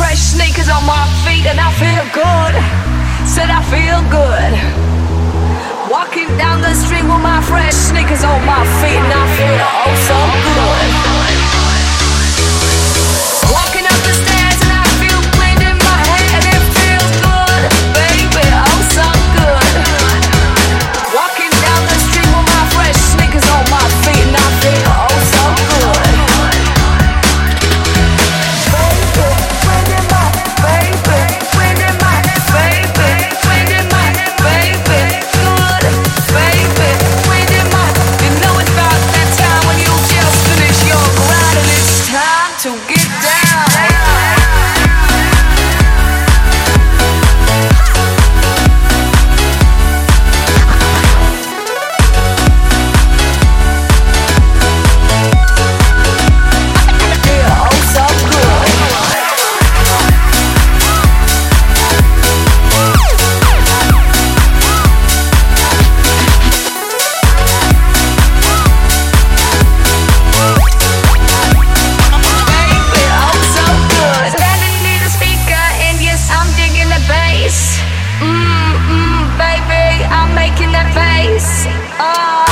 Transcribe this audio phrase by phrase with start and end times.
[0.00, 2.54] fresh sneakers on my feet and I feel good.
[3.28, 4.52] Said I feel good.
[5.92, 9.92] Walking down the street with my fresh sneakers on my feet and I feel oh
[10.08, 10.18] so
[10.48, 10.99] good.
[80.92, 81.40] Favorite
[82.00, 82.49] oh.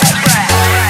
[0.00, 0.89] breath.